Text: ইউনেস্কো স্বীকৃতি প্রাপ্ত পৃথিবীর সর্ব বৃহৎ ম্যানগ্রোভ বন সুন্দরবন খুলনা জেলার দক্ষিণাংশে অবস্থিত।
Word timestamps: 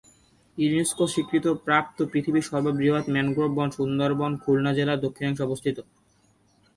ইউনেস্কো 0.57 1.03
স্বীকৃতি 1.13 1.49
প্রাপ্ত 1.65 1.97
পৃথিবীর 2.11 2.47
সর্ব 2.49 2.65
বৃহৎ 2.79 3.05
ম্যানগ্রোভ 3.13 3.49
বন 3.57 3.69
সুন্দরবন 3.77 4.31
খুলনা 4.43 4.71
জেলার 4.77 5.03
দক্ষিণাংশে 5.05 5.45
অবস্থিত। 5.47 5.77